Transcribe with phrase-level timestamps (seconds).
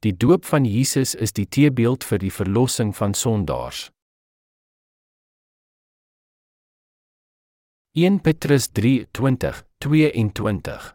[0.00, 3.90] Die doop van Jesus is die teebeeld vir die verlossing van sondaars.
[7.92, 10.94] 1 Petrus 3:20-22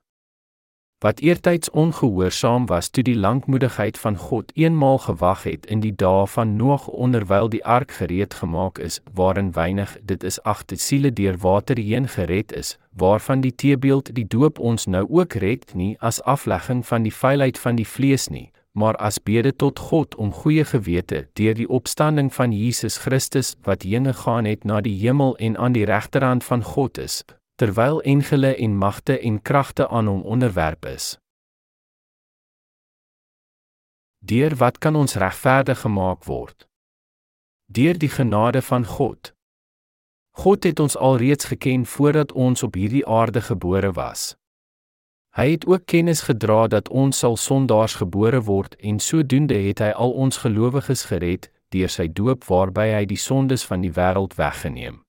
[1.06, 6.26] Wat eertyds ongehoorsaam was toe die lankmoedigheid van God eenmaal gewag het in die dae
[6.28, 11.38] van Noag onderwyl die ark gereed gemaak is, waarin weinig dit is agte siele deur
[11.38, 16.22] water heen gered is, waarvan die teebeeld die doop ons nou ook red nie as
[16.22, 20.66] aflegging van die vuilheid van die vlees nie, maar as bede tot God om goeie
[20.68, 25.58] gewete deur die opstanding van Jesus Christus wat heen gegaan het na die hemel en
[25.58, 27.24] aan die regterhand van God is,
[27.56, 31.16] terwyl engele en magte en kragte aan hom onderwerp is.
[34.20, 36.68] Deur wat kan ons regverdig gemaak word?
[37.72, 39.32] Deur die genade van God.
[40.36, 44.36] God het ons alreeds geken voordat ons op hierdie aarde gebore was.
[45.36, 49.90] Hy het ook kennis gedra dat ons sal sondaars gebore word en sodoende het hy
[49.92, 55.02] al ons gelowiges gered deur sy doop waarby hy die sondes van die wêreld weggeneem.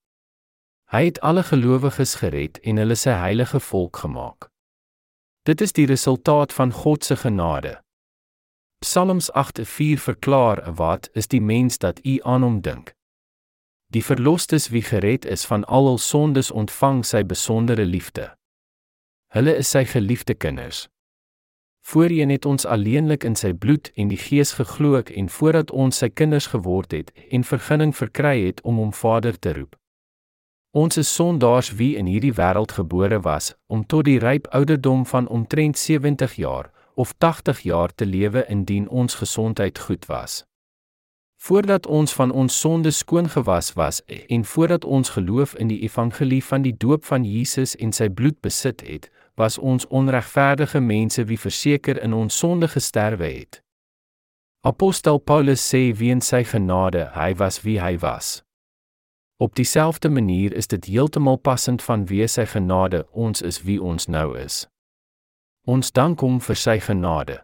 [0.91, 4.49] Hy het alle gelowiges gered en hulle sy heilige volk gemaak.
[5.47, 7.77] Dit is die resultaat van God se genade.
[8.83, 12.95] Psalms 8:4 verklaar wat is die mens dat u aan hom dink.
[13.95, 18.36] Die verlosters wie gered is van al hul sondes ontvang sy besondere liefde.
[19.37, 20.87] Hulle is sy geliefde kinders.
[21.85, 26.09] Voorheen het ons alleenlik in sy bloed en die Gees geglo en voordat ons sy
[26.09, 29.77] kinders geword het en vergunning verkry het om hom Vader te roep.
[30.73, 35.29] Ons is sondaars wie in hierdie wêreld gebore was om tot die ryp ouderdom van
[35.29, 40.47] omtrent 70 jaar of 80 jaar te lewe indien ons gesondheid goed was.
[41.37, 46.45] Voordat ons van ons sondes skoon gewas was en voordat ons geloof in die evangelie
[46.45, 51.39] van die doop van Jesus en sy bloed besit het, was ons onregverdige mense wie
[51.39, 53.61] verseker in ons sonde gesterwe het.
[54.61, 58.41] Apostel Paulus sê weens sy genade hy was wie hy was.
[59.39, 64.09] Op dieselfde manier is dit heeltemal passend van wie sy genade ons is wie ons
[64.09, 64.65] nou is.
[65.67, 67.43] Ons dank hom vir sy genade.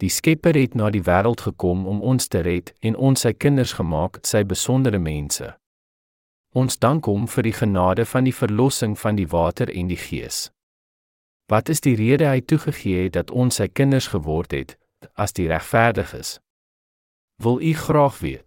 [0.00, 3.76] Die Skepper het na die wêreld gekom om ons te red en ons sy kinders
[3.76, 5.52] gemaak, sy besondere mense.
[6.56, 10.46] Ons dank hom vir die genade van die verlossing van die water en die gees.
[11.46, 14.74] Wat is die rede hy toegegee het dat ons sy kinders geword het
[15.14, 16.40] as die regverdiges?
[17.42, 18.42] Wil u graag weet?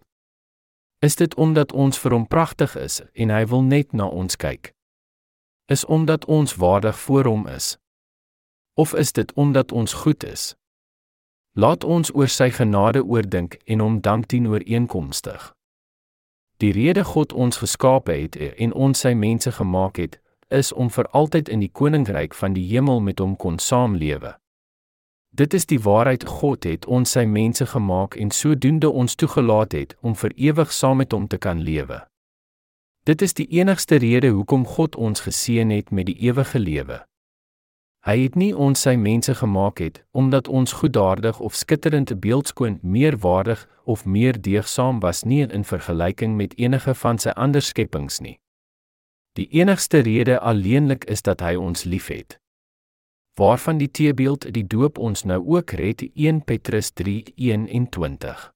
[1.00, 4.74] Is dit omdat ons vir hom pragtig is en hy wil net na ons kyk?
[5.72, 7.78] Is omdat ons waardig voor hom is?
[8.76, 10.54] Of is dit omdat ons goed is?
[11.56, 15.54] Laat ons oor sy genade oordink en hom dank teenoor eenkomstig.
[16.60, 21.08] Die rede God ons geskaap het en ons sy mense gemaak het, is om vir
[21.16, 24.34] altyd in die koninkryk van die hemel met hom kon saamlewe.
[25.30, 29.94] Dit is die waarheid God het ons sy mense gemaak en sodoende ons toegelaat het
[30.00, 32.00] om vir ewig saam met hom te kan lewe.
[33.06, 36.98] Dit is die enigste rede hoekom God ons geseën het met die ewige lewe.
[38.00, 43.18] Hy het nie ons sy mense gemaak het omdat ons goedaardig of skitterend beeldskoon meer
[43.22, 48.39] waardig of meer deegsaam was nie in vergelyking met enige van sy ander skepings nie.
[49.32, 52.38] Die enigste rede alleenlik is dat hy ons liefhet.
[53.38, 58.50] Waarvan die teebeeld die doop ons nou ook red 1 Petrus 3:21.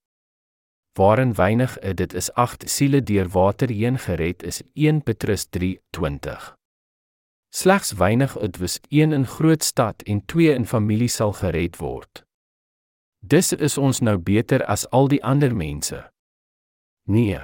[0.98, 6.54] Waarin weinig dit is 8 siele deur water heen gered is 1 Petrus 3:20.
[7.54, 12.24] Slegs weinig dit was een in groot stad en twee in familie sal gered word.
[13.18, 16.10] Dis is ons nou beter as al die ander mense.
[17.08, 17.38] Nee.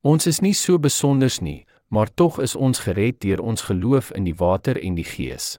[0.00, 4.24] Ons is nie so besonders nie, maar tog is ons gered deur ons geloof in
[4.24, 5.58] die water en die Gees.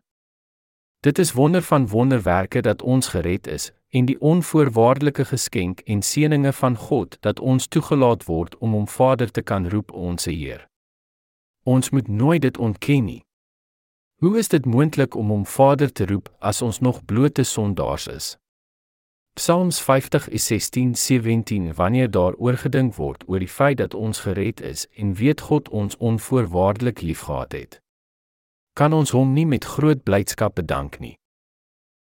[1.00, 6.54] Dit is wonder van wonderwerke dat ons gered is en die onvoorwaardelike geskenk en seëninge
[6.54, 10.68] van God dat ons toegelaat word om hom Vader te kan roep ons Heer.
[11.64, 13.24] Ons moet nooit dit ontken nie.
[14.22, 18.38] Hoe is dit moontlik om hom Vader te roep as ons nog blote sondaars is?
[19.34, 25.42] Psalms 50:16-17 Wanneer daar oorgedink word oor die feit dat ons gered is en weet
[25.42, 27.82] God ons onvoorwaardelik liefgehad het,
[28.74, 31.16] kan ons hom nie met groot blydskap bedank nie.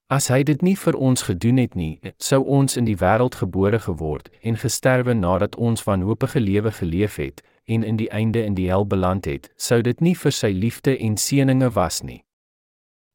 [0.09, 3.79] As hy dit nie vir ons gedoen het nie, sou ons in die wêreld gebore
[3.79, 8.71] geword en gesterwe nadat ons wanhoopige lewe geleef het en in die einde in die
[8.73, 12.23] hel beland het, sou dit nie vir sy liefde en seëninge was nie.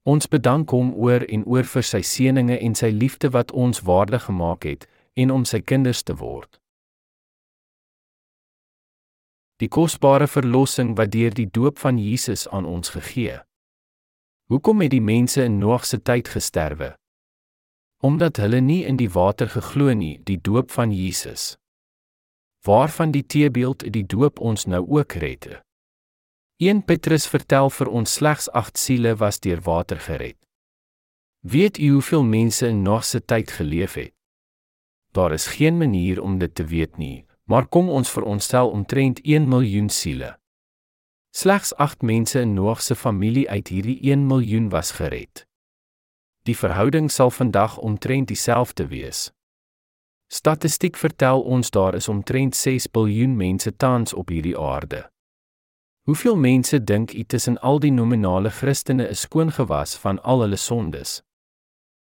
[0.03, 4.25] Ons bedank hom oor en oor vir sy seënings en sy liefde wat ons waardig
[4.27, 4.83] gemaak het
[5.15, 6.59] en om sy kinders te word.
[9.63, 13.39] Die kosbare verlossing wat deur die doop van Jesus aan ons gegee.
[14.51, 16.93] Hoekom het die mense in Noag se tyd gesterwe?
[18.03, 21.55] Omdat hulle nie in die water geglo nie, die doop van Jesus.
[22.67, 25.47] Waarvan die teebeeld die doop ons nou ook red.
[26.61, 30.37] 1 Petrus vertel vir ons slegs 8 siele was deur water gered.
[31.41, 34.13] Weet u hoeveel mense in Noag se tyd geleef het?
[35.11, 39.47] Daar is geen manier om dit te weet nie, maar kom ons veronderstel omtrent 1
[39.47, 40.37] miljoen siele.
[41.35, 45.47] Slegs 8 mense in Noag se familie uit hierdie 1 miljoen was gered.
[46.43, 49.31] Die verhouding sal vandag omtrent dieselfde wees.
[50.27, 55.12] Statistiek vertel ons daar is omtrent 6 miljard mense tans op hierdie aarde.
[56.03, 61.23] Hoeveel mense dink u tussen al die nominale Christene is skoongewas van al hulle sondes?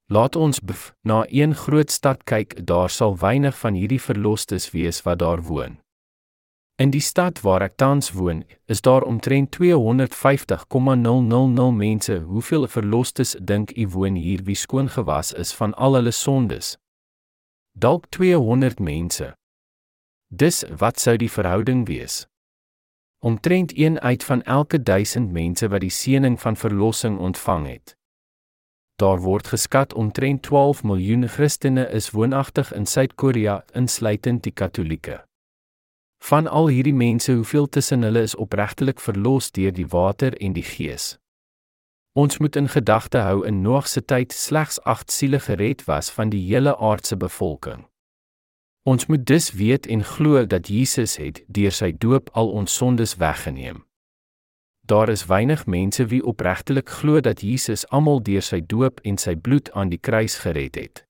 [0.08, 5.02] Laat ons bef, na een groot stad kyk, daar sal weinig van hierdie verlosters wees
[5.04, 5.78] wat daar woon.
[6.80, 12.20] In die stad waar ek tans woon, is daar omtrent 250,000 mense.
[12.32, 16.78] Hoeveel verlosters dink u woon hier wie skoon gewas is van al hulle sondes?
[17.76, 19.36] Dalk 200 mense.
[20.32, 22.31] Dis wat sou die verhouding wees?
[23.24, 27.98] Omtrent 1 uit van elke 1000 mense wat die seëning van verlossing ontvang het.
[28.96, 35.26] Daar word geskat omtrent 12 miljoen Christene is woonagtig in Suid-Korea, insluitend die Katolieke.
[36.24, 40.66] Van al hierdie mense, hoeveel tussen hulle is opregtelik verlos deur die water en die
[40.66, 41.20] Gees?
[42.18, 46.34] Ons moet in gedagte hou in Noag se tyd slegs 8 siele gered was van
[46.34, 47.91] die hele aardse bevolking.
[48.84, 53.16] Ons moet dus weet en glo dat Jesus het deur sy doop al ons sondes
[53.16, 53.84] weggeneem
[54.92, 59.36] daar is weinig mense wie opregtelik glo dat Jesus almal deur sy doop en sy
[59.36, 61.06] bloed aan die kruis gered het.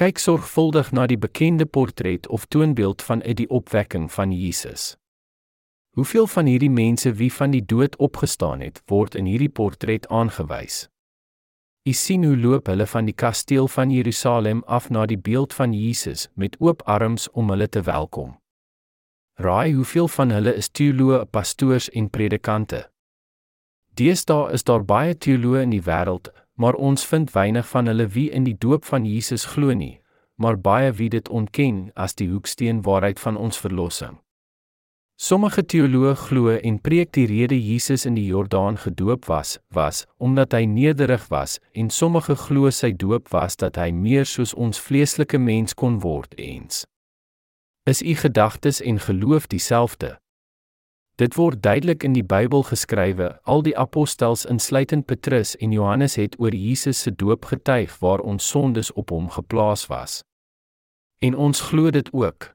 [0.00, 4.94] Kyk sorgvuldig na die bekende portret of toonbeeld van uit die opwekking van Jesus.
[6.00, 10.86] Hoeveel van hierdie mense wie van die dood opgestaan het, word in hierdie portret aangewys?
[11.86, 15.72] U sien hoe loop hulle van die kasteel van Jerusalem af na die beeld van
[15.72, 18.36] Jesus met oop arms om hulle te welkom.
[19.38, 22.88] Raai hoeveel van hulle is teoloë, pastoors en predikante.
[23.94, 28.30] Deesdae is daar baie teoloë in die wêreld, maar ons vind weinig van hulle wie
[28.30, 30.00] in die doop van Jesus glo nie,
[30.34, 34.18] maar baie wie dit ontken as die hoeksteen waarheid van ons verlossing.
[35.18, 40.52] Sommige teoloë glo en preek die rede Jesus in die Jordaan gedoop was, was omdat
[40.54, 45.40] hy nederig was en sommige glo sy doop was dat hy meer soos ons vleeslike
[45.42, 46.84] mens kon word eens.
[47.90, 50.12] Is u gedagtes en geloof dieselfde?
[51.18, 56.38] Dit word duidelik in die Bybel geskrywe, al die apostels insluitend Petrus en Johannes het
[56.38, 60.20] oor Jesus se doop getuig waar ons sondes op hom geplaas was.
[61.18, 62.52] En ons glo dit ook.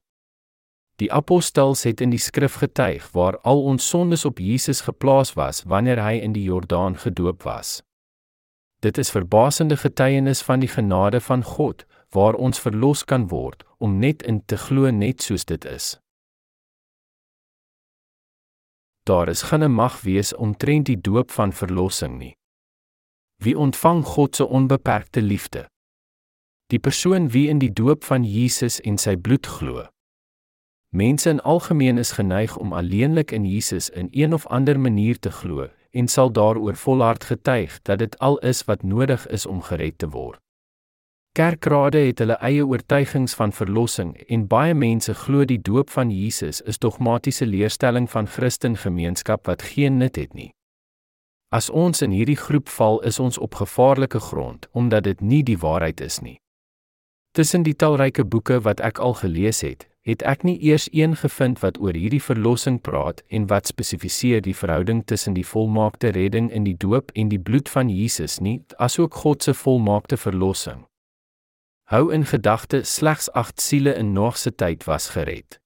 [1.03, 5.65] Die apostels het in die skrif getuig waar al ons sondes op Jesus geplaas was
[5.67, 7.81] wanneer hy in die Jordaan gedoop was.
[8.79, 11.83] Dit is verbasende getuienis van die genade van God
[12.15, 15.97] waar ons verlos kan word om net in te glo net soos dit is.
[19.03, 22.35] Daar is geen mag wees omtrent die doop van verlossing nie.
[23.44, 25.67] Wie ontvang God se onbeperkte liefde?
[26.71, 29.92] Die persoon wie in die doop van Jesus en sy bloed glo.
[30.93, 35.31] Mense in algemeen is geneig om alleenlik in Jesus in een of ander manier te
[35.31, 39.97] glo en sal daaroor volhard getuig dat dit al is wat nodig is om gered
[39.97, 40.37] te word.
[41.31, 46.62] Kerkrade het hulle eie oortuigings van verlossing en baie mense glo die doop van Jesus
[46.62, 50.51] is dogmatiese leerstelling van Christengemeenskap wat geen nut het nie.
[51.50, 55.57] As ons in hierdie groep val, is ons op gevaarlike grond omdat dit nie die
[55.57, 56.38] waarheid is nie.
[57.31, 61.62] Tussen die talryke boeke wat ek al gelees het, het ek nie eers een gevind
[61.63, 66.67] wat oor hierdie verlossing praat en wat spesifiseer die verhouding tussen die volmaakte redding in
[66.67, 70.83] die doop en die bloed van Jesus nie, asook God se volmaakte verlossing.
[71.88, 75.60] Hou in gedagte slegs 8 siele in Noag se tyd was gered.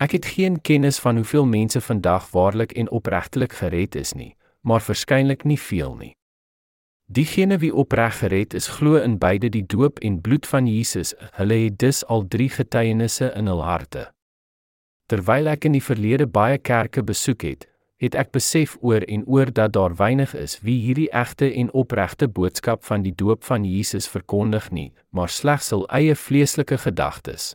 [0.00, 4.80] Ek het geen kennis van hoeveel mense vandag waarlik en opregtelik gered is nie, maar
[4.80, 6.12] verskynlik nie veel nie.
[7.06, 11.12] Diegene wie opreg gered is, glo in beide die doop en bloed van Jesus.
[11.36, 14.06] Hulle het dus al drie getuienisse in hul harte.
[15.12, 17.66] Terwyl ek in die verlede baie kerke besoek het,
[18.00, 22.28] het ek besef oor en oor dat daar weinig is wie hierdie egte en opregte
[22.28, 27.52] boodskap van die doop van Jesus verkondig nie, maar slegs hul eie vleeslike gedagtes.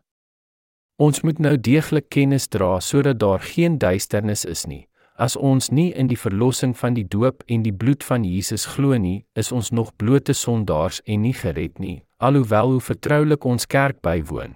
[0.99, 4.88] Ons moet nou deeglik kennis dra sodat daar geen duisternis is nie.
[5.19, 8.95] As ons nie in die verlossing van die doop en die bloed van Jesus glo
[8.95, 13.99] nie, is ons nog blote sondaars en nie gered nie, alhoewel hoe vertroulik ons kerk
[13.99, 14.55] bywoon.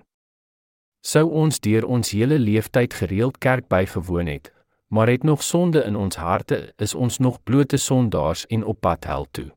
[1.04, 4.54] Sou ons deur ons hele leeftyd gereeld kerk bygewoon het,
[4.88, 9.04] maar het nog sonde in ons harte, is ons nog blote sondaars en op pad
[9.04, 9.50] hel toe.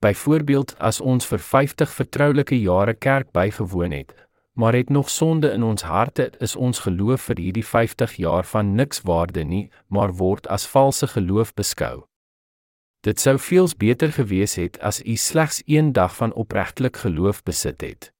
[0.00, 4.16] Byvoorbeeld, as ons vir 50 vertroulike jare kerk bygewoon het,
[4.58, 8.74] maar het nog sonde in ons harte, is ons geloof vir hierdie 50 jaar van
[8.74, 12.02] niks waarde nie, maar word as valse geloof beskou.
[13.06, 17.80] Dit sou veels beter gewees het as u slegs een dag van opregtelik geloof besit
[17.86, 18.10] het.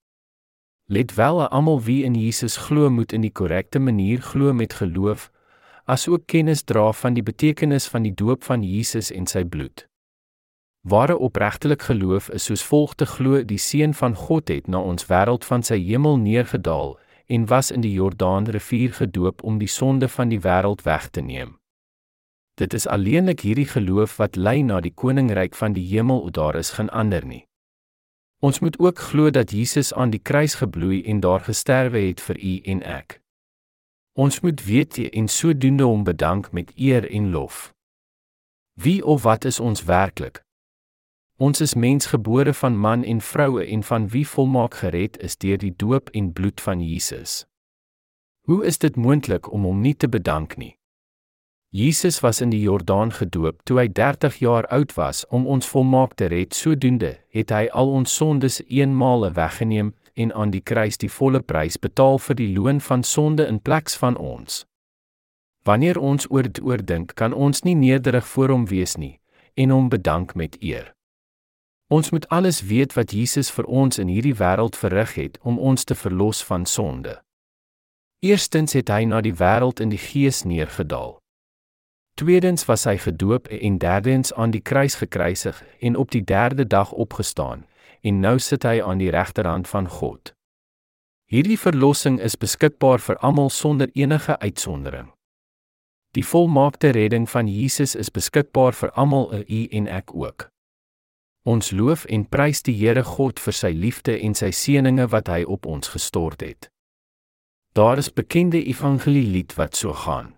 [0.87, 5.33] Let wel, almal wie in Jesus glo moet in die korrekte manier glo met geloof,
[5.91, 9.88] asook kennis dra van die betekenis van die doop van Jesus en sy bloed.
[10.81, 15.07] Ware opregtelik geloof is soos volg te glo die seun van God het na ons
[15.11, 20.29] wêreld van sy hemel neergedaal en was in die Jordaanrivier gedoop om die sonde van
[20.29, 21.59] die wêreld weg te neem.
[22.55, 26.71] Dit is alleenlik hierdie geloof wat lei na die koninkryk van die hemel, daar is
[26.71, 27.45] geen ander nie.
[28.39, 32.39] Ons moet ook glo dat Jesus aan die kruis gebloei en daar gesterwe het vir
[32.39, 33.21] u en ek.
[34.15, 37.75] Ons moet weet en sodoende hom bedank met eer en lof.
[38.75, 40.47] Wie of wat is ons werklik?
[41.39, 45.71] Ons is mensgebore van man en vroue en van wie volmaak gered is deur die
[45.77, 47.47] doop en bloed van Jesus.
[48.51, 50.75] Hoe is dit moontlik om hom nie te bedank nie?
[51.71, 56.19] Jesus was in die Jordaan gedoop toe hy 30 jaar oud was om ons volmaak
[56.19, 56.59] te red.
[56.59, 61.79] Sodoende het hy al ons sondes eenmaal weggeneem en aan die kruis die volle prys
[61.79, 64.65] betaal vir die loon van sonde in plek van ons.
[65.63, 69.21] Wanneer ons oor dit oordink, kan ons nie nederig voor hom wees nie
[69.55, 70.98] en hom bedank met eer.
[71.89, 75.85] Ons moet alles weet wat Jesus vir ons in hierdie wêreld verrig het om ons
[75.85, 77.17] te verlos van sonde.
[78.21, 81.17] Eerstens het hy na die wêreld in die gees neergedaal.
[82.21, 86.93] Tweedens was hy gedoop en derdens aan die kruis gekruisig en op die derde dag
[86.93, 87.65] opgestaan
[88.03, 90.35] en nou sit hy aan die regterhand van God.
[91.31, 95.09] Hierdie verlossing is beskikbaar vir almal sonder enige uitsondering.
[96.17, 100.49] Die volmaakte redding van Jesus is beskikbaar vir almal, u en ek ook.
[101.49, 105.47] Ons loof en prys die Here God vir sy liefde en sy seënings wat hy
[105.49, 106.69] op ons gestort het.
[107.73, 110.35] Daar is bekende evangelielied wat so gaan.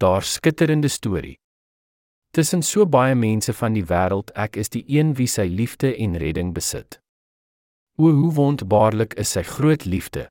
[0.00, 1.36] Daar skitterende storie.
[2.32, 6.16] Tussen so baie mense van die wêreld, ek is die een wie sy liefde en
[6.16, 7.00] redding besit.
[7.98, 10.28] O hoe wonderbaarlik is sy groot liefde.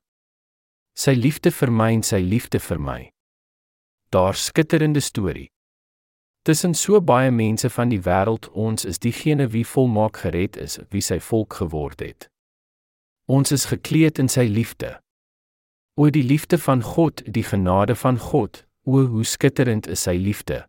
[0.98, 3.00] Sy liefde vir my en sy liefde vir my.
[4.10, 5.50] Daar skitterende storie.
[6.42, 11.02] Tussen so baie mense van die wêreld, ons is diegene wie volmaak gered is, wie
[11.04, 12.28] sy volk geword het.
[13.28, 14.96] Ons is gekleed in sy liefde.
[15.98, 20.62] O die liefde van God, die genade van God, o hoe skitterend is sy liefde.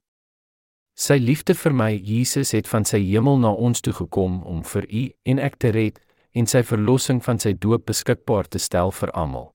[0.99, 4.87] Sy liefde vir my, Jesus het van sy hemel na ons toe gekom om vir
[4.89, 6.01] u en ek te red
[6.35, 9.53] en sy verlossing van sy doop beskikbaar te stel vir almal.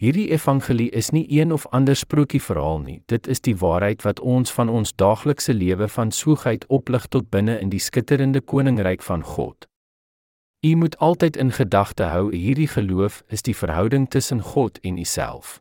[0.00, 3.02] Hierdie evangelie is nie een of ander sprokie verhaal nie.
[3.06, 7.58] Dit is die waarheid wat ons van ons daaglikse lewe van soegheid oplig tot binne
[7.60, 9.66] in die skitterende koninkryk van God.
[10.66, 15.60] U moet altyd in gedagte hou hierdie geloof is die verhouding tussen God en Uself.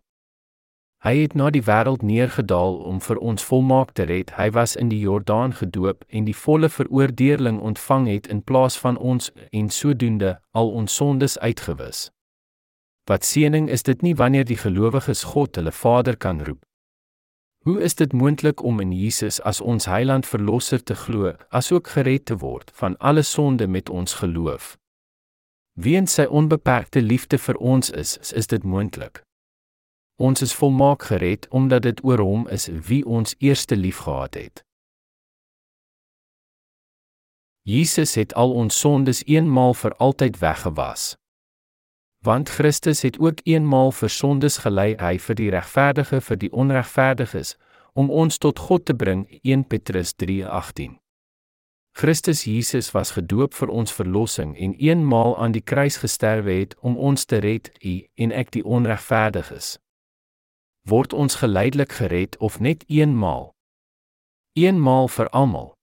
[1.03, 4.31] Hy het na die wêreld neergedaal om vir ons volmaak te red.
[4.39, 8.97] Hy was in die Jordaan gedoop en die volle veroordeling ontvang het in plaas van
[8.97, 12.07] ons en sodoende al ons sondes uitgewis.
[13.09, 16.61] Wat seëning is dit nie wanneer die gelowiges God hulle Vader kan roep?
[17.65, 22.25] Hoe is dit moontlik om in Jesus as ons heiland verlosser te glo, asook gered
[22.29, 24.77] te word van alle sonde met ons geloof?
[25.73, 29.23] Weens sy onbeperkte liefde vir ons is, is dit moontlik.
[30.21, 34.61] Ons is volmaak gered omdat dit oor hom is wie ons eerste liefgehad het.
[37.65, 41.15] Jesus het al ons sondes eenmaal vir altyd weggewas
[42.25, 47.55] want Christus het ook eenmaal vir sondes gelei, hy vir die regverdige vir die onregverdiges,
[47.93, 49.27] om ons tot God te bring.
[49.43, 50.99] 1 Petrus 3:18.
[51.91, 56.97] Christus Jesus was gedoop vir ons verlossing en eenmaal aan die kruis gesterwe het om
[56.97, 59.79] ons te red, u en ek die onregverdiges.
[60.87, 63.51] Word ons geleidelik gered of net eenmaal?
[64.53, 65.78] Eenmaal vir almal.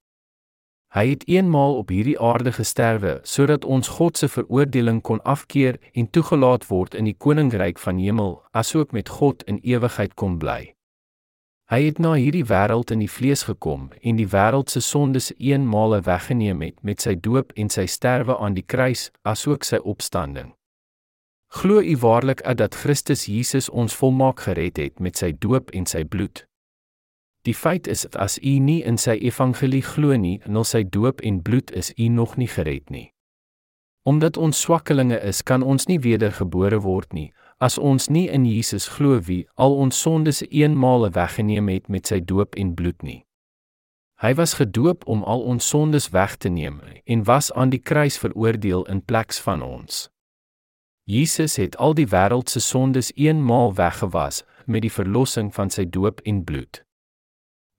[0.96, 6.08] Hy het eenmaal op hierdie aarde gesterwe sodat ons God se veroordeling kon afkeer en
[6.10, 10.72] toegelaat word in die koninkryk van hemel, asook met God in ewigheid kon bly.
[11.68, 15.98] Hy het na hierdie wêreld in die vlees gekom en die wêreld se sondes eenmaal
[16.08, 20.54] weggeneem het met sy doop en sy sterwe aan die kruis, asook sy opstanding.
[21.60, 26.06] Glo u waarlik dat Christus Jesus ons volmaak gered het met sy doop en sy
[26.08, 26.46] bloed?
[27.46, 31.42] Die feit is as u nie in sy evangelie glo nie, en sy doop en
[31.42, 33.12] bloed is u nog nie gered nie.
[34.06, 38.88] Omdat ons swakkelinge is, kan ons nie wedergebore word nie as ons nie in Jesus
[38.88, 43.22] glo wie al ons sondes eenmaal weggeneem het met sy doop en bloed nie.
[44.20, 48.18] Hy was gedoop om al ons sondes weg te neem en was aan die kruis
[48.18, 50.08] veroordeel in plek van ons.
[51.04, 56.20] Jesus het al die wêreld se sondes eenmaal weggewas met die verlossing van sy doop
[56.24, 56.85] en bloed.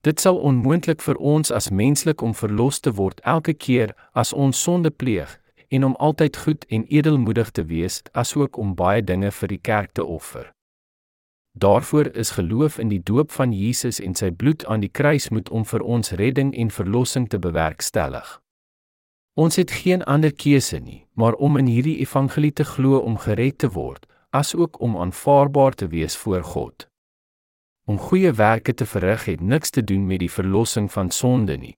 [0.02, 4.62] Dit sal onmoontlik vir ons as menslik om verlos te word elke keer as ons
[4.62, 9.48] sonde pleeg en om altyd goed en edelmoedig te wees, asook om baie dinge vir
[9.48, 10.52] die kerk te offer.
[11.58, 15.50] Daarvoor is geloof in die doop van Jesus en sy bloed aan die kruis moet
[15.50, 18.38] om vir ons redding en verlossing te bewerkstellig.
[19.38, 23.58] Ons het geen ander keuse nie, maar om in hierdie evangelie te glo om gered
[23.58, 26.88] te word, asook om aanvaarbaar te wees voor God.
[27.88, 31.78] Om goeie werke te verrig het niks te doen met die verlossing van sonde nie.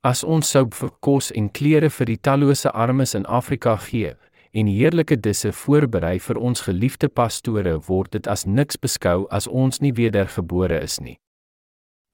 [0.00, 4.14] As ons sou vir kos en klere vir die tallose armes in Afrika gee
[4.56, 9.82] en heerlike disse voorberei vir ons geliefde pastore, word dit as niks beskou as ons
[9.84, 11.18] nie wedergebore is nie.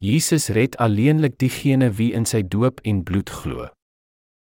[0.02, 3.68] Jesus red alleenlik diegene wie in sy doop en bloed glo.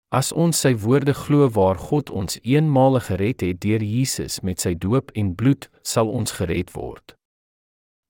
[0.09, 4.73] As ons sy woorde glo waar God ons eenmaal gered het deur Jesus met sy
[4.73, 7.13] doop en bloed, sal ons gered word.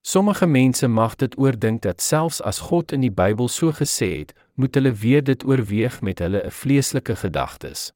[0.10, 4.32] Sommige mense mag dit oordink dat selfs as God in die Bybel so gesê het,
[4.58, 7.92] moet hulle weer dit oorweeg met hulle vleeslike gedagtes.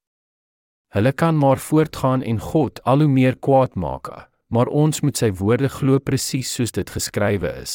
[0.94, 4.12] Hulle kan maar voortgaan en God al hoe meer kwaad maak,
[4.54, 7.74] maar ons moet sy woorde glo presies soos dit geskrywe is.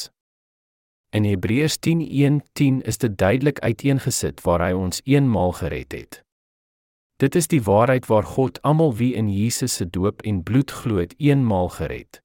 [1.10, 6.22] In Hebreërs 10:1-10 is dit duidelik uiteengesit waar hy ons eenmaal gered het.
[7.18, 11.02] Dit is die waarheid waar God almal wie in Jesus se doop en bloed glo
[11.02, 12.22] het eenmaal gered.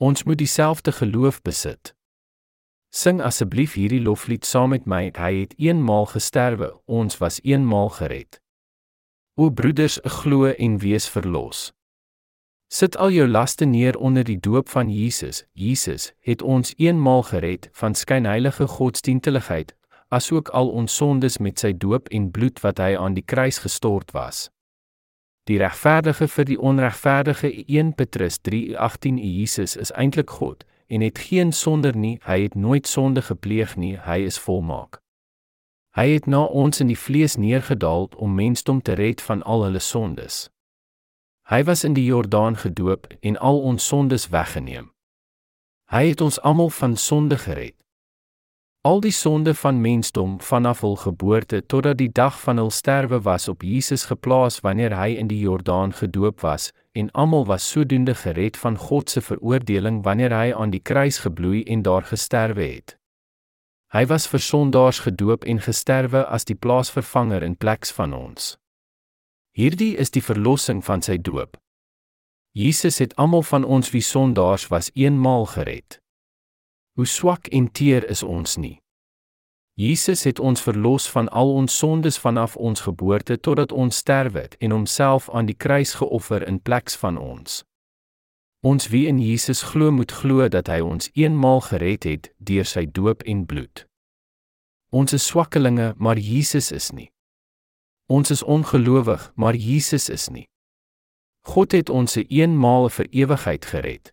[0.00, 1.94] Ons moet dieselfde geloof besit.
[2.88, 5.10] Sing asseblief hierdie loflied saam met my.
[5.12, 8.38] Hy het eenmaal gesterwe, ons was eenmaal gered.
[9.36, 11.74] O broeders, glo en wees verlos.
[12.72, 15.44] Sit al jou laste neer onder die doop van Jesus.
[15.52, 19.76] Jesus het ons eenmaal gered van skynheilige godsdienstigheid,
[20.08, 24.16] asook al ons sondes met sy doop en bloed wat hy aan die kruis gestort
[24.16, 24.48] was
[25.50, 31.52] die regverdige vir die onregverdige 1 Petrus 3:18 Jesus is eintlik God en het geen
[31.52, 35.00] sonder nie hy het nooit sonde gepleeg nie hy is volmaak.
[35.98, 39.82] Hy het na ons in die vlees neergedaal om mensdom te red van al hulle
[39.82, 40.50] sondes.
[41.50, 44.92] Hy was in die Jordaan gedoop en al ons sondes weggeneem.
[45.90, 47.74] Hy het ons almal van sonde gered
[48.82, 53.48] Al die sonde van mensdom vanaf hul geboorte totdat die dag van hul sterwe was
[53.48, 58.56] op Jesus geplaas wanneer hy in die Jordaan gedoop was en almal was sodoende gered
[58.56, 62.96] van God se veroordeling wanneer hy aan die kruis gebloei en daar gesterwe het.
[63.92, 68.56] Hy was vir sondaars gedoop en gesterwe as die plaasvervanger in plek van ons.
[69.52, 71.60] Hierdie is die verlossing van sy doop.
[72.56, 75.99] Jesus het almal van ons wie sondaars was eenmaal gered.
[76.98, 78.80] Hoe swak en teer is ons nie.
[79.74, 84.70] Jesus het ons verlos van al ons sondes vanaf ons geboorte totdat ons sterwe en
[84.70, 87.62] homself aan die kruis geoffer in plek van ons.
[88.60, 92.84] Ons wie in Jesus glo moet glo dat hy ons eenmaal gered het deur sy
[92.84, 93.86] doop en bloed.
[94.92, 97.08] Ons is swakkelinge, maar Jesus is nie.
[98.10, 100.44] Ons is ongelowig, maar Jesus is nie.
[101.46, 104.12] God het ons se eenmaal vir ewigheid gered.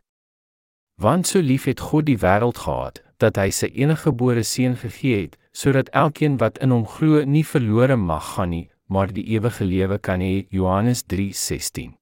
[1.01, 5.35] Want so lief het God die wêreld gehad dat hy sy eniggebore seun gegee het
[5.53, 9.97] sodat elkeen wat in hom glo nie verlore mag gaan nie, maar die ewige lewe
[9.97, 10.47] kan hê.
[10.49, 11.93] Johannes 3:16.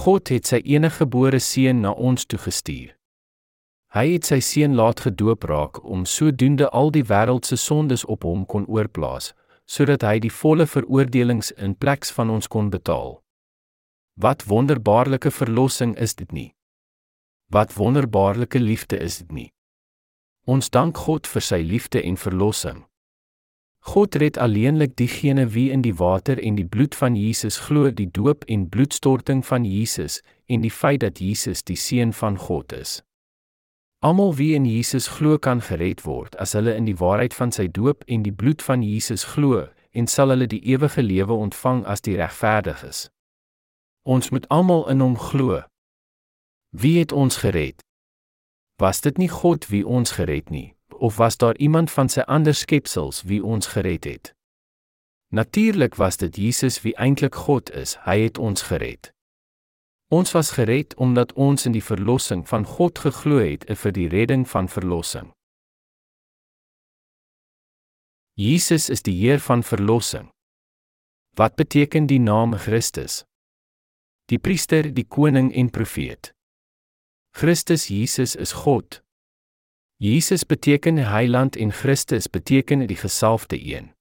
[0.00, 2.96] God het sy eniggebore seun na ons toe gestuur.
[3.92, 8.22] Hy het sy seun laat gedoop raak om sodoende al die wêreld se sondes op
[8.24, 9.34] hom kon oorplaas,
[9.66, 13.20] sodat hy die volle veroordelings in plek van ons kon betaal.
[14.16, 16.54] Wat wonderbaarlike verlossing is dit nie?
[17.50, 19.52] Wat wonderbaarlike liefde is dit nie.
[20.46, 22.84] Ons dank God vir sy liefde en verlossing.
[23.90, 28.10] God red alleenlik diegene wie in die water en die bloed van Jesus glo, die
[28.10, 33.00] doop en bloedstorting van Jesus en die feit dat Jesus die seun van God is.
[33.98, 37.66] Almal wie in Jesus glo kan gered word as hulle in die waarheid van sy
[37.66, 42.06] doop en die bloed van Jesus glo en sal hulle die ewige lewe ontvang as
[42.06, 43.08] die regverdiges.
[44.06, 45.64] Ons moet almal in hom glo.
[46.70, 47.82] Wie het ons gered?
[48.76, 52.54] Was dit nie God wie ons gered nie, of was daar iemand van sy ander
[52.54, 54.30] skepsels wie ons gered het?
[55.34, 59.10] Natuurlik was dit Jesus wie eintlik God is, hy het ons gered.
[60.10, 64.48] Ons was gered omdat ons in die verlossing van God geglo het vir die redding
[64.48, 65.30] van verlossing.
[68.34, 70.30] Jesus is die Heer van verlossing.
[71.36, 73.24] Wat beteken die naam Christus?
[74.30, 76.32] Die priester, die koning en profeet.
[77.32, 79.02] Christus Jesus is God.
[79.96, 83.92] Jesus beteken heiland en Christus beteken die gesalfde een.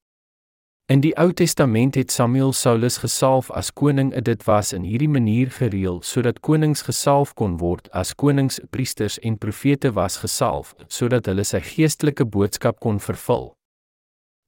[0.85, 4.09] In die Ou Testament het Samuel Saulus gesalf as koning.
[4.23, 9.37] Dit was in hierdie manier gereël sodat konings gesalf kon word as konings, priesters en
[9.37, 13.51] profete was gesalf sodat hulle sy geestelike boodskap kon vervul.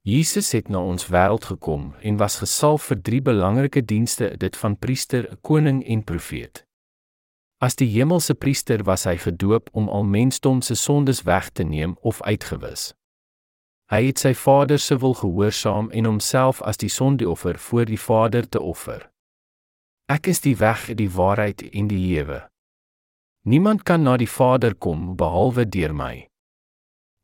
[0.02, 4.80] Jesus het na ons wêreld gekom en was gesalf vir drie belangrike dienste, dit van
[4.80, 6.66] priester, koning en profeet.
[7.62, 11.94] As die hemelse priester was hy gedoop om al mensdom se sondes weg te neem
[12.02, 12.96] of uitgewis.
[13.94, 18.48] Hy het sy Vader se wil gehoorsaam en homself as die sondeoffer voor die Vader
[18.50, 19.04] te offer.
[20.10, 22.40] Ek is die weg, die waarheid en die lewe.
[23.46, 26.16] Niemand kan na die Vader kom behalwe deur my.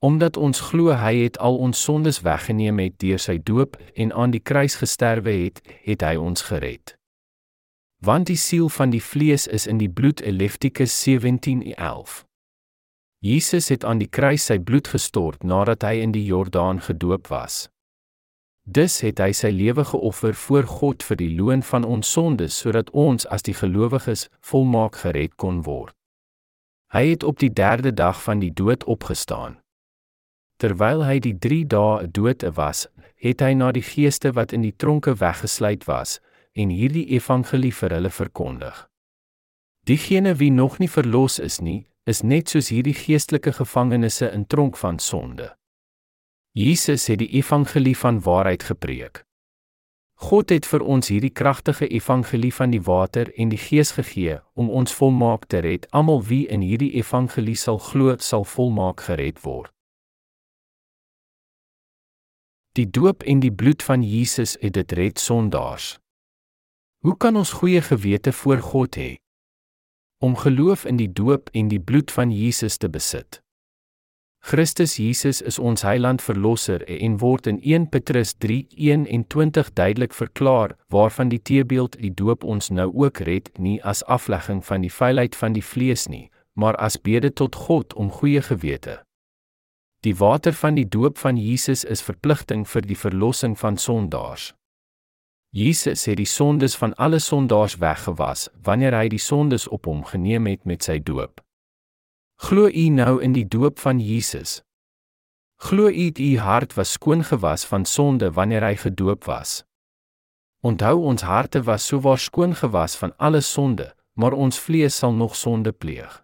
[0.05, 4.37] Omdat ons glo hy het al ons sondes weggeneem het deur sy doop en aan
[4.37, 6.96] die kruis gesterwe het, het hy ons gered
[7.99, 12.25] want die siel van die vlees is in die bloed Levitikus 17:11.
[13.19, 17.69] Jesus het aan die kruis sy bloed gestort nadat hy in die Jordaan gedoop was.
[18.63, 22.89] Dus het hy sy lewe geoffer voor God vir die loon van ons sondes sodat
[22.91, 25.95] ons as die gelowiges volmaak gered kon word.
[26.93, 29.57] Hy het op die 3de dag van die dood opgestaan.
[30.57, 34.75] Terwyl hy die 3 dae dood was, het hy na die geeste wat in die
[34.75, 36.19] tronke weggesluit was,
[36.57, 38.87] en hierdie evangelie vir hulle verkondig.
[39.87, 44.77] Diegene wie nog nie verlos is nie, is net soos hierdie geestelike gevangenes in tronk
[44.77, 45.53] van sonde.
[46.57, 49.23] Jesus het die evangelie van waarheid gepreek.
[50.17, 54.71] God het vir ons hierdie kragtige evangelie van die water en die gees gegee om
[54.73, 55.85] ons volmaak te red.
[55.93, 59.69] Almal wie in hierdie evangelie sal glo, sal volmaak gered word.
[62.73, 65.99] Die doop en die bloed van Jesus het dit red sondaars.
[67.05, 69.15] Hoe kan ons goeie gewete voor God hê?
[70.17, 73.41] Om geloof in die doop en die bloed van Jesus te besit.
[74.41, 81.29] Christus Jesus is ons heiland verlosser en word in 1 Petrus 3:21 duidelik verklaar waarvan
[81.29, 85.53] die teebeeld die doop ons nou ook red nie as aflegging van die vuilheid van
[85.53, 89.03] die vlees nie, maar as bede tot God om goeie gewete.
[90.01, 94.53] Die water van die doop van Jesus is verpligting vir die verlossing van sondaars.
[95.57, 100.45] Jesus het die sondes van alle sondaars weggewas wanneer hy die sondes op hom geneem
[100.45, 101.41] het met sy doop.
[102.45, 104.59] Glo u nou in die doop van Jesus?
[105.57, 109.63] Glo u u hart was skoon gewas van sonde wanneer hy gedoop was?
[110.61, 115.13] Onthou ons harte was so waar skoon gewas van alle sonde, maar ons vlees sal
[115.13, 116.21] nog sonde pleeg.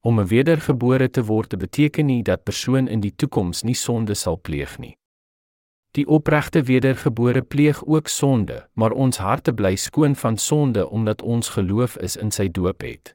[0.00, 4.40] Om 'n wedergebore te word beteken nie dat persoon in die toekoms nie sonde sal
[4.40, 4.99] pleeg nie.
[5.90, 11.48] Die opregte wedergebore pleeg ook sonde, maar ons harte bly skoon van sonde omdat ons
[11.48, 13.14] geloof is in sy doop het.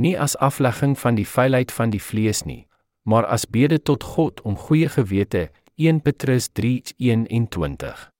[0.00, 2.66] Nie as aflegging van die vuilheid van die vlees nie,
[3.02, 8.10] maar as bede tot God om goeie gewete 1 Petrus 3:21.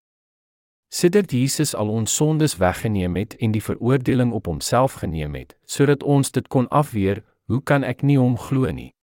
[0.89, 6.03] Sidert Jesus al ons sondes weggeneem het en die veroordeling op homself geneem het, sodat
[6.03, 8.96] ons dit kon afweer, hoe kan ek nie hom glo nie?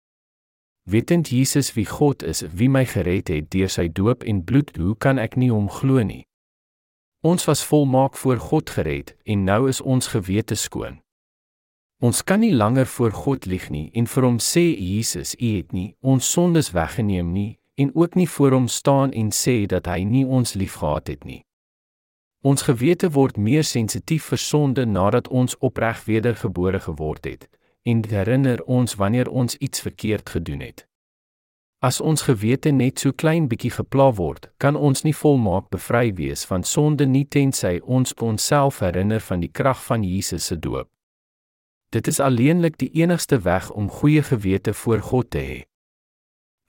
[0.85, 4.97] Wetend Jesus wie God is, wie my gered het deur sy doop en bloed, hoe
[4.99, 6.25] kan ek nie hom glo nie?
[7.23, 10.99] Ons was volmaak voor God gered en nou is ons gewete skoon.
[12.03, 15.71] Ons kan nie langer voor God lieg nie en vir hom sê Jesus, U het
[15.71, 20.03] nie ons sondes weggeneem nie en ook nie voor hom staan en sê dat hy
[20.03, 21.45] nie ons liefgehad het nie.
[22.43, 27.47] Ons gewete word meer sensitief vir sonde nadat ons opreg wedergebore geword het
[27.83, 30.87] en herinner ons wanneer ons iets verkeerd gedoen het.
[31.83, 36.45] As ons gewete net so klein bietjie gepla word, kan ons nie volmaak bevry wees
[36.47, 40.87] van sonde nie tensy ons onsself herinner van die krag van Jesus se doop.
[41.91, 45.59] Dit is alleenlik die enigste weg om goeie gewete voor God te hê.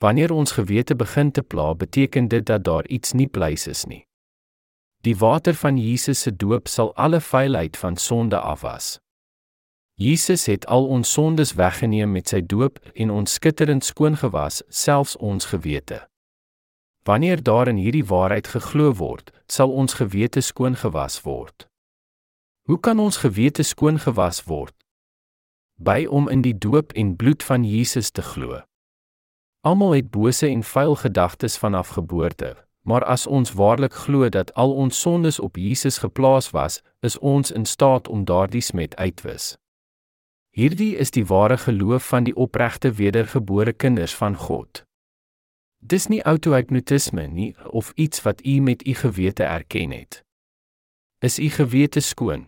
[0.02, 4.02] Wanneer ons gewete begin te pla, beteken dit dat daar iets nie pleis is nie.
[5.06, 8.98] Die water van Jesus se doop sal alle vuilheid van sonde afwas.
[9.94, 15.16] Jesus het al ons sondes weggeneem met sy doop en ons skitterend skoon gewas, selfs
[15.16, 16.00] ons gewete.
[17.06, 21.68] Wanneer daar in hierdie waarheid geglo word, sal ons gewete skoon gewas word.
[22.66, 24.74] Hoe kan ons gewete skoon gewas word?
[25.78, 28.62] By om in die doop en bloed van Jesus te glo.
[29.62, 34.74] Almal het bose en vuil gedagtes vanaf geboorte, maar as ons waarlik glo dat al
[34.74, 39.54] ons sondes op Jesus geplaas was, is ons in staat om daardie smet uitwis.
[40.54, 44.84] Hierdie is die ware geloof van die opregte wedergebore kinders van God.
[45.82, 50.22] Dis nie auto-hipnotisme nie of iets wat u met u gewete erken het.
[51.18, 52.46] Is u gewete skoon?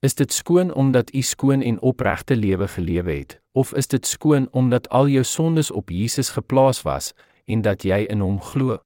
[0.00, 4.48] Is dit skoon omdat u skoon en opregte lewe gelewe het, of is dit skoon
[4.50, 7.12] omdat al jou sondes op Jesus geplaas was
[7.44, 8.80] en dat jy in hom glo?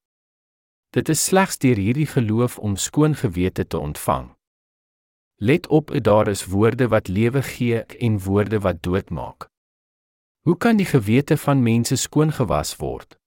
[0.91, 4.36] Dit is slegs deur hierdie geloof om skoon gewete te ontvang.
[5.38, 9.49] Let op, daar is woorde wat lewe gee en woorde wat doodmaak.
[10.40, 13.18] Hoe kan die gewete van mense skoon gewas word?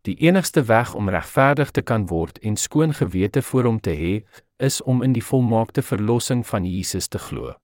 [0.00, 4.14] Die enigste weg om regverdig te kan word en skoon gewete voor hom te hê,
[4.56, 7.54] is om in die volmaakte verlossing van Jesus te glo.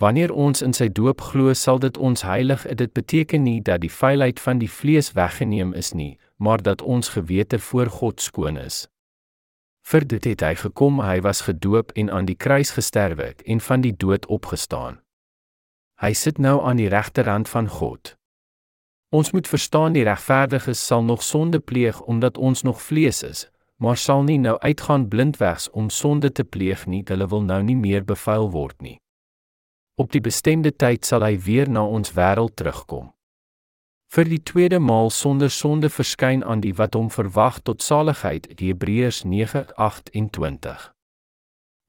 [0.00, 2.64] Wanneer ons in sy doop glo, sal dit ons heilig.
[2.74, 7.08] Dit beteken nie dat die vuilheid van die vlees weggeneem is nie, maar dat ons
[7.08, 8.86] gewete voor God skoon is.
[9.84, 13.84] Vir dit het hy gekom, hy was gedoop en aan die kruis gesterwe en van
[13.84, 15.00] die dood opgestaan.
[16.00, 18.16] Hy sit nou aan die regterhand van God.
[19.14, 23.96] Ons moet verstaan die regverdiges sal nog sonde pleeg omdat ons nog vlees is, maar
[23.96, 28.04] sal nie nou uitgaan blindwegs om sonde te pleeg nie, hulle wil nou nie meer
[28.04, 28.98] bevuil word nie.
[29.94, 33.13] Op die bestemde tyd sal hy weer na ons wêreld terugkom.
[34.14, 39.24] Vir die tweede maal sonder sonde verskyn aan die wat hom verwag tot saligheid, Hebreërs
[39.26, 40.92] 9:28.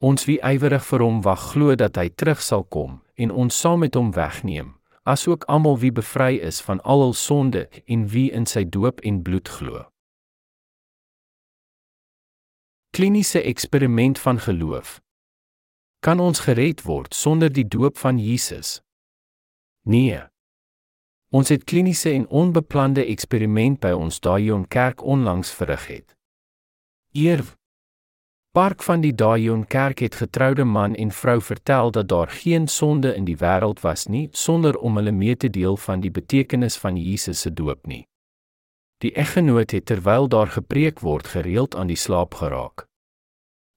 [0.01, 3.85] Ons wie ywerig vir hom wag glo dat hy terug sal kom en ons saam
[3.85, 4.73] met hom wegneem,
[5.05, 9.21] asook almal wie bevry is van al hul sonde en wie in sy doop en
[9.21, 9.85] bloed glo.
[12.97, 14.99] Kliniese eksperiment van geloof.
[16.01, 18.81] Kan ons gered word sonder die doop van Jesus?
[19.85, 20.25] Nee.
[21.35, 26.13] Ons het kliniese en onbeplande eksperiment by ons Daeon Kerk onlangs verrig het.
[27.11, 27.43] Eer
[28.55, 33.11] Park van die Daeon Kerk het getroude man en vrou vertel dat daar geen sonde
[33.15, 36.95] in die wêreld was nie sonder om hulle mee te deel van die betekenis van
[36.95, 38.05] Jesus se doop nie.
[39.03, 42.87] Die eggenoot het terwyl daar gepreek word gereeld aan die slaap geraak.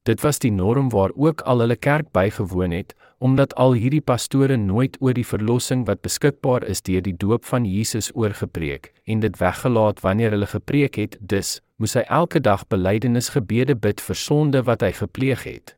[0.07, 4.57] Dit was die norm waar ook al hulle kerk bygewoon het, omdat al hierdie pastore
[4.57, 9.41] nooit oor die verlossing wat beskikbaar is deur die doop van Jesus oorgepreek en dit
[9.41, 11.19] weggelaat wanneer hulle gepreek het.
[11.21, 15.75] Dus moes hy elke dag belydenisgebede bid vir sonde wat hy gepleeg het.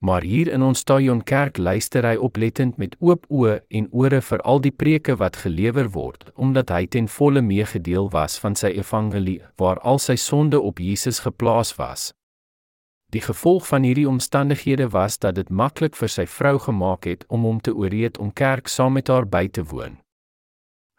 [0.00, 4.40] Maar hier in ons Stadion Kerk luister hy oplettend met oop oë en ore vir
[4.48, 9.42] al die preke wat gelewer word, omdat hy ten volle meegedeel was van sy evangelie
[9.60, 12.14] waar al sy sonde op Jesus geplaas was.
[13.10, 17.42] Die gevolg van hierdie omstandighede was dat dit maklik vir sy vrou gemaak het om
[17.42, 19.98] hom te ooreed om kerk saam met haar by te woon.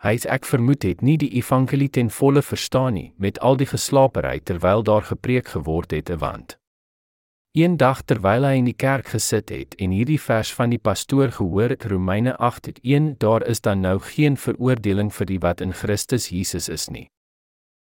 [0.02, 3.70] Hy het ek vermoed het nie die evangelie ten volle verstaan nie met al die
[3.70, 6.58] geslaapery terwyl daar gepreek geword het 'n want.
[7.54, 11.70] Eendag terwyl hy in die kerk gesit het en hierdie vers van die pastoor gehoor
[11.70, 16.70] het Romeine 8:1 daar is dan nou geen veroordeling vir die wat in Christus Jesus
[16.70, 17.08] is nie.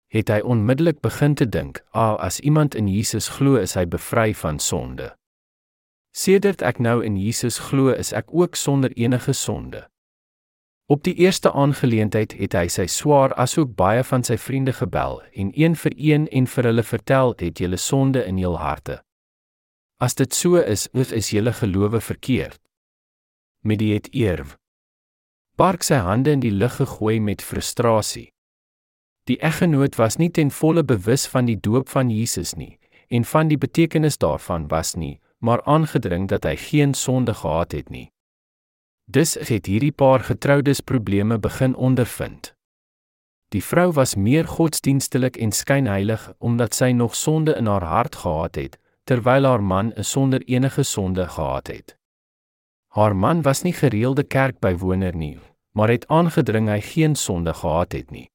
[0.10, 3.86] Het hy onmiddellik begin te dink, "Ag, ah, as iemand in Jesus glo, is hy
[3.86, 5.15] bevry van sonde."
[6.12, 9.88] Sedert ek nou in Jesus glo, is ek ook sonder enige sonde.
[10.89, 15.52] Op die eerste aangeleentheid het hy sy swaar asook baie van sy vriende gebel en
[15.54, 18.98] een vir een en vir hulle vertel het julle sonde in jul harte.
[20.02, 22.58] As dit so is, is, is julle gelowe verkeerd.
[23.62, 24.56] Met die het eerw.
[25.62, 28.32] Bark sy hande in die lug gegooi met frustrasie.
[29.29, 32.77] Die eggenoot was nie ten volle bewus van die doop van Jesus nie
[33.09, 37.89] en van die betekenis daarvan was nie, maar aangedring dat hy geen sonde gehad het
[37.89, 38.09] nie.
[39.05, 42.53] Dus het hierdie paar getroudes probleme begin ondervind.
[43.49, 48.55] Die vrou was meer godsdienstelik en skynheilig omdat sy nog sonde in haar hart gehad
[48.55, 48.77] het,
[49.09, 51.97] terwyl haar man 'n sonder enige sonde gehad het.
[52.93, 55.37] Haar man was nie gereelde kerkbywoner nie,
[55.73, 58.29] maar het aangedring hy geen sonde gehad het nie.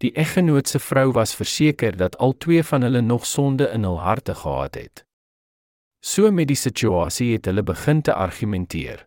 [0.00, 3.98] Die eggenoot se vrou was verseker dat al twee van hulle nog sonde in hul
[4.00, 5.04] harte gehad het.
[6.00, 9.04] So met die situasie het hulle begin te argumenteer.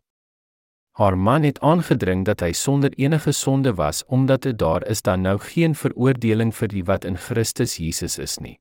[0.94, 5.22] Haar man het aangedring dat hy sonder enige sonde was omdat dit daar is dan
[5.22, 8.60] nou geen veroordeling vir die wat in Christus Jesus is nie.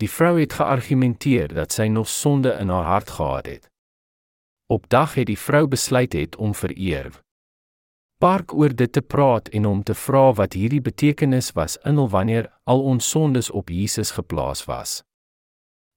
[0.00, 3.68] Die vrou het geargumenteer dat sy nog sonde in haar hart gehad het.
[4.72, 7.12] Op dag het die vrou besluit het om vereer
[8.18, 12.08] Park oor dit te praat en om te vra wat hierdie betekenis was in al
[12.08, 15.02] wanneer al ons sondes op Jesus geplaas was.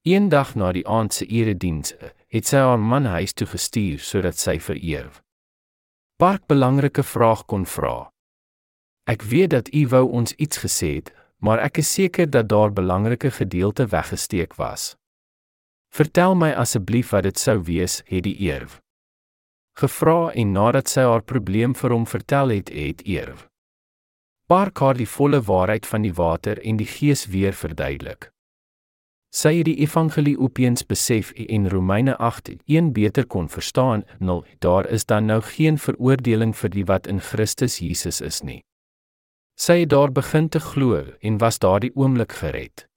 [0.03, 1.93] Eendag na die aand se erediens
[2.27, 5.07] het sy haar man huis toe gestuur sodat sy vereer
[6.19, 8.09] Park belangrike vraag kon vra.
[9.07, 12.75] Ek weet dat u wou ons iets gesê het, maar ek is seker dat daar
[12.75, 14.97] belangrike gedeelte weggesteek was.
[15.95, 18.75] Vertel my asseblief wat dit sou wees, het die eerw.
[19.79, 23.37] Gevra en nadat sy haar probleem vir hom vertel het, het eerw.
[24.51, 28.27] Park haar die volle waarheid van die water en die gees weer verduidelik.
[29.31, 34.03] Sy het die evangelie opeens besef en Romeine 8:1 beter kon verstaan.
[34.19, 38.63] Nul, daar is dan nou geen veroordeling vir die wat in Christus Jesus is nie.
[39.55, 42.87] Sy het daar begin te glo en was daardie oomblik gered.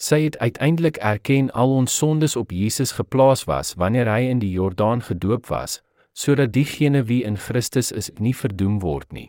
[0.00, 4.50] Sy het uiteindelik erken al ons sondes op Jesus geplaas was wanneer hy in die
[4.50, 5.83] Jordaan gedoop was,
[6.14, 9.28] sodat diegene wie in Christus is nie verdoem word nie.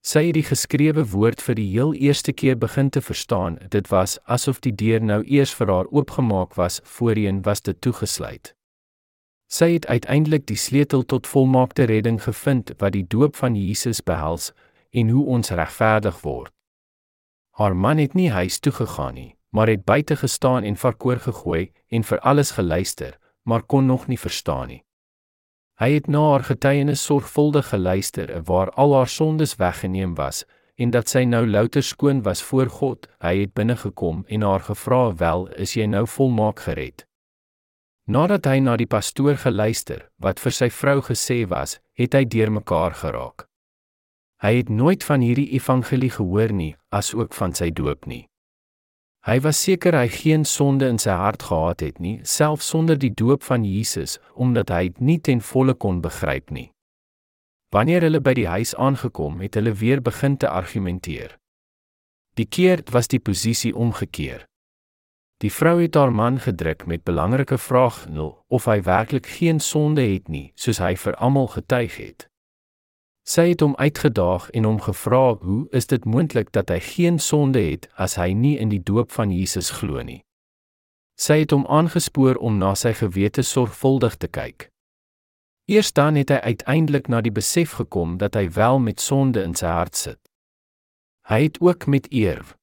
[0.00, 3.58] Sy het die geskrewe woord vir die heel eerste keer begin te verstaan.
[3.68, 8.54] Dit was asof die deur nou eers vir haar oopgemaak was, voorheen was dit toegesluit.
[9.50, 14.52] Sy het uiteindelik die sleutel tot volmaakte redding gevind wat die doop van Jesus behels
[14.90, 16.52] en hoe ons regverdig word.
[17.58, 21.72] Haar man het nie huis toe gegaan nie, maar het buite gestaan en verkoor gegooi
[21.90, 24.84] en vir alles geluister, maar kon nog nie verstaan nie.
[25.80, 30.44] Hy het na haar getuienis sorgvuldig geluister waar al haar sondes weggeneem was
[30.76, 33.08] en dat sy nou louter skoon was voor God.
[33.24, 37.06] Hy het binne gekom en haar gevra: "Wel, is jy nou volmaak gered?"
[38.04, 42.94] Nadat hy na die pastoor geluister wat vir sy vrou gesê was, het hy deurmekaar
[42.94, 43.46] geraak.
[44.42, 48.26] Hy het nooit van hierdie evangelie gehoor nie, asook van sy doop nie.
[49.28, 53.12] Hy was seker hy geen sonde in sy hart gehad het nie, selfs sonder die
[53.12, 56.70] doop van Jesus, omdat hy dit nie ten volle kon begryp nie.
[57.70, 61.36] Wanneer hulle by die huis aangekom het, hulle weer begin te argumenteer.
[62.40, 64.46] Die keer was die posisie omgekeer.
[65.44, 70.02] Die vrou het haar man gedruk met belangrike vrae nul of hy werklik geen sonde
[70.04, 72.29] het nie, soos hy vir almal getuig het.
[73.26, 77.60] Sy het hom uitgedaag en hom gevra, "Hoe is dit moontlik dat hy geen sonde
[77.60, 80.24] het as hy nie in die doop van Jesus glo nie?"
[81.16, 84.70] Sy het hom aangespoor om na sy gewete sorgvuldig te kyk.
[85.68, 89.54] Eers dan het hy uiteindelik na die besef gekom dat hy wel met sonde in
[89.54, 90.18] sy hart sit.
[91.28, 92.58] Hy het ook met eer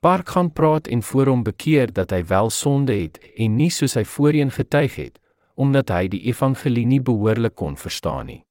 [0.00, 3.94] Park gaan praat en voor hom bekeer dat hy wel sonde het en nie soos
[3.98, 5.18] hy voorheen getuig het,
[5.54, 8.42] omdat hy die evangelie nie behoorlik kon verstaan nie.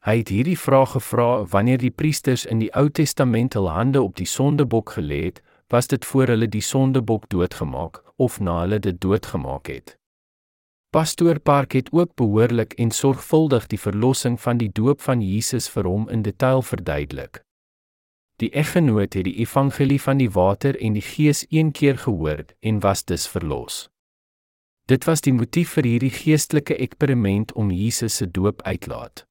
[0.00, 4.14] Hy het hierdie vraag gevra wanneer die priesters in die Ou Testament hul hande op
[4.16, 8.96] die sondebok gelê het, was dit voor hulle die sondebok doodgemaak of na hulle dit
[9.00, 9.98] doodgemaak het.
[10.90, 15.86] Pastoor Park het ook behoorlik en sorgvuldig die verlossing van die doop van Jesus vir
[15.86, 17.44] hom in detail verduidelik.
[18.40, 22.80] Die eggenoot het die evangelie van die water en die gees een keer gehoor en
[22.80, 23.88] was dus verlos.
[24.88, 29.29] Dit was die motief vir hierdie geestelike eksperiment om Jesus se doop uitlaat.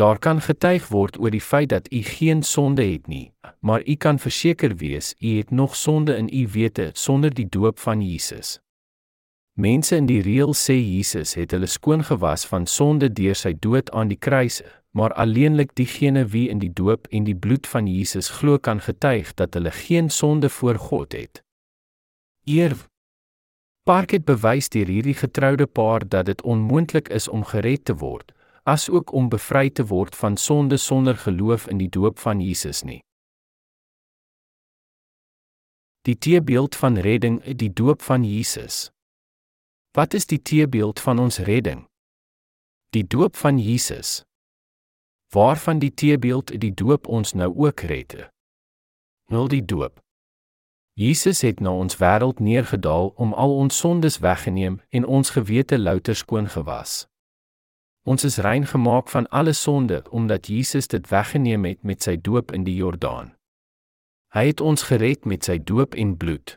[0.00, 3.94] Daar kan getuig word oor die feit dat u geen sonde het nie, maar u
[3.94, 8.60] kan verseker wees u het nog sonde in u wete sonder die doop van Jesus.
[9.52, 13.92] Mense in die reël sê Jesus het hulle skoon gewas van sonde deur sy dood
[13.92, 14.62] aan die kruis,
[14.96, 19.34] maar alleenlik diegene wie in die doop en die bloed van Jesus glo kan getuig
[19.34, 21.44] dat hulle geen sonde voor God het.
[22.48, 22.72] Eer
[23.84, 28.32] Park het bewys deur hierdie getroude paar dat dit onmoontlik is om gered te word
[28.70, 32.82] as ook om bevry te word van sonde sonder geloof in die doop van Jesus
[32.82, 33.00] nie.
[36.06, 38.90] Die teebeeld van redding, die doop van Jesus.
[39.92, 41.84] Wat is die teebeeld van ons redding?
[42.94, 44.22] Die doop van Jesus.
[45.34, 48.30] Waarvan die teebeeld die doop ons nou ook red?
[49.30, 50.00] Nul die doop.
[50.94, 56.16] Jesus het na ons wêreld neergedaal om al ons sondes weggeneem en ons gewete louter
[56.16, 57.09] skoon gewas.
[58.08, 62.52] Ons is rein gemaak van alle sonde omdat Jesus dit weggeneem het met sy doop
[62.52, 63.34] in die Jordaan.
[64.32, 66.56] Hy het ons gered met sy doop en bloed.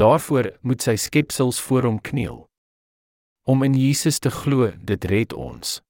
[0.00, 2.46] Daarvoor moet sy skepsels voor hom kniel.
[3.44, 5.80] Om in Jesus te glo, dit red ons.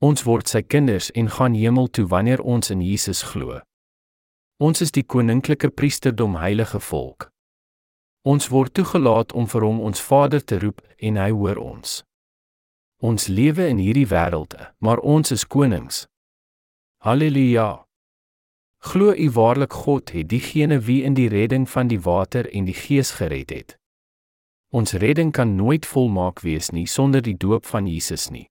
[0.00, 3.60] Ons word sy kinders en gaan hemel toe wanneer ons in Jesus glo.
[4.56, 7.28] Ons is die koninklike priesterdom heilige volk.
[8.24, 12.00] Ons word toegelaat om vir hom ons Vader te roep en hy hoor ons.
[13.00, 14.52] Ons lewe in hierdie wêreld,
[14.84, 16.02] maar ons is konings.
[17.00, 17.86] Halleluja.
[18.92, 22.76] Glo u waarlik God het diegene wie in die redding van die water en die
[22.76, 23.78] gees gered het.
[24.68, 28.50] Ons redding kan nooit volmaak wees nie sonder die doop van Jesus nie.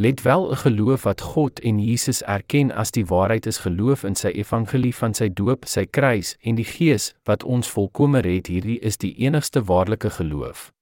[0.00, 4.14] Let wel 'n geloof wat God en Jesus erken as die waarheid is geloof in
[4.14, 8.80] sy evangelie van sy doop, sy kruis en die gees wat ons volkome red, hierdie
[8.80, 10.72] is die enigste waarlike geloof.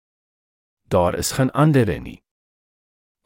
[0.88, 2.22] Daar is geen ander nie.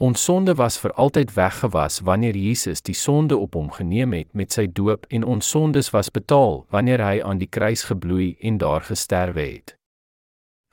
[0.03, 4.53] Ons sonde was vir altyd weggewas wanneer Jesus die sonde op hom geneem het met
[4.53, 8.83] sy doop en ons sondes was betaal wanneer hy aan die kruis gebloei en daar
[8.83, 9.77] gesterwe het.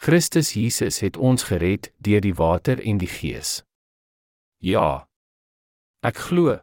[0.02, 3.62] Christus Jesus het ons gered deur die water en die Gees.
[4.58, 5.06] Ja.
[6.02, 6.58] Ek glo